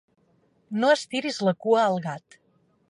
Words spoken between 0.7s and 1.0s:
No